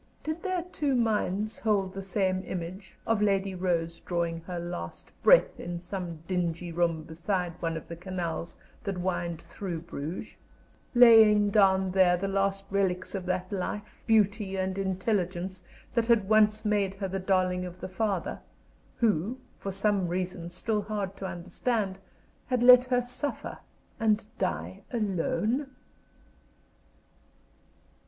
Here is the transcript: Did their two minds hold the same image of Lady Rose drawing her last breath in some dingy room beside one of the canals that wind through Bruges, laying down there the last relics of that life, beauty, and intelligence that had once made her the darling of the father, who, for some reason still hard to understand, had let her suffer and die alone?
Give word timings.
Did 0.23 0.41
their 0.41 0.63
two 0.63 0.95
minds 0.95 1.59
hold 1.59 1.93
the 1.93 2.01
same 2.01 2.43
image 2.47 2.97
of 3.05 3.21
Lady 3.21 3.53
Rose 3.53 3.99
drawing 3.99 4.39
her 4.41 4.57
last 4.57 5.11
breath 5.21 5.59
in 5.59 5.79
some 5.79 6.17
dingy 6.25 6.71
room 6.71 7.03
beside 7.03 7.53
one 7.61 7.77
of 7.77 7.87
the 7.87 7.95
canals 7.95 8.57
that 8.83 8.97
wind 8.97 9.39
through 9.43 9.81
Bruges, 9.81 10.35
laying 10.95 11.51
down 11.51 11.91
there 11.91 12.17
the 12.17 12.27
last 12.27 12.65
relics 12.71 13.13
of 13.13 13.27
that 13.27 13.51
life, 13.51 14.01
beauty, 14.07 14.57
and 14.57 14.75
intelligence 14.79 15.61
that 15.93 16.07
had 16.07 16.27
once 16.27 16.65
made 16.65 16.95
her 16.95 17.07
the 17.07 17.19
darling 17.19 17.63
of 17.63 17.79
the 17.79 17.87
father, 17.87 18.39
who, 18.97 19.37
for 19.59 19.71
some 19.71 20.07
reason 20.07 20.49
still 20.49 20.81
hard 20.81 21.15
to 21.17 21.27
understand, 21.27 21.99
had 22.47 22.63
let 22.63 22.85
her 22.85 23.03
suffer 23.03 23.59
and 23.99 24.25
die 24.39 24.81
alone? 24.91 25.67